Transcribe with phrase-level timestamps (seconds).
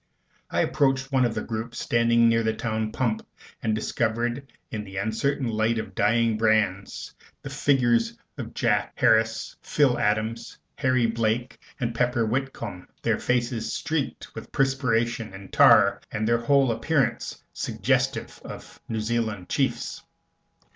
[0.49, 3.21] I approached one of the groups standing near the town pump,
[3.61, 9.55] and discovered in the uncertain light of the dying brands the figures of Jack Harris,
[9.61, 16.27] Phil Adams, Harry Blake, and Pepper Whitcomb, their faces streaked with perspiration and tar, and,
[16.27, 20.01] their whole appearance suggestive of New Zealand chiefs.